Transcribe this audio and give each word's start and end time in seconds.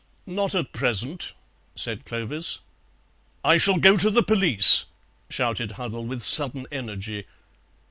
"Not 0.25 0.55
at 0.55 0.71
present," 0.73 1.33
said 1.75 2.05
Clovis. 2.05 2.57
"I 3.43 3.59
shall 3.59 3.77
go 3.77 3.97
to 3.97 4.09
the 4.09 4.23
police," 4.23 4.85
shouted 5.29 5.73
Huddle 5.73 6.05
with 6.05 6.23
sudden 6.23 6.65
energy. 6.71 7.27